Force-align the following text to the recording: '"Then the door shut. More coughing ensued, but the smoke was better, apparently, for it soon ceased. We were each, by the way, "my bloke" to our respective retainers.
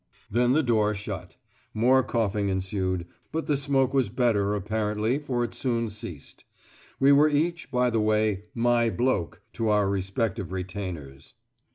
'"Then 0.31 0.53
the 0.53 0.63
door 0.63 0.95
shut. 0.95 1.35
More 1.75 2.01
coughing 2.01 2.49
ensued, 2.49 3.05
but 3.31 3.45
the 3.45 3.55
smoke 3.55 3.93
was 3.93 4.09
better, 4.09 4.55
apparently, 4.55 5.19
for 5.19 5.43
it 5.43 5.53
soon 5.53 5.91
ceased. 5.91 6.43
We 6.99 7.11
were 7.11 7.29
each, 7.29 7.69
by 7.69 7.91
the 7.91 8.01
way, 8.01 8.45
"my 8.55 8.89
bloke" 8.89 9.43
to 9.53 9.69
our 9.69 9.87
respective 9.87 10.51
retainers. 10.51 11.35